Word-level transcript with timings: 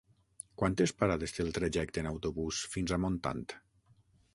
Quantes 0.61 0.93
parades 1.01 1.35
té 1.37 1.45
el 1.45 1.53
trajecte 1.59 2.03
en 2.03 2.11
autobús 2.15 2.67
fins 2.77 2.97
a 2.97 3.01
Montant? 3.05 3.49